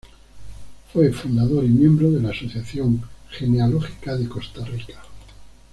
Fue 0.91 1.13
fundador 1.13 1.63
y 1.63 1.67
miembro 1.67 2.09
de 2.09 2.21
la 2.21 2.29
Asociación 2.31 3.03
Genealógica 3.29 4.15
de 4.17 4.27
Costa 4.27 4.65
Rica. 4.65 4.99